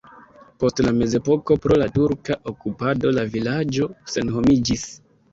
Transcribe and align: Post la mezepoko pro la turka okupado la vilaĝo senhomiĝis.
Post 0.61 0.79
la 0.85 0.91
mezepoko 0.99 1.57
pro 1.65 1.75
la 1.81 1.87
turka 1.97 2.37
okupado 2.51 3.11
la 3.19 3.25
vilaĝo 3.35 3.91
senhomiĝis. 4.15 4.87